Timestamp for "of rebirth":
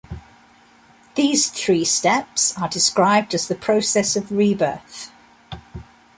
4.15-5.11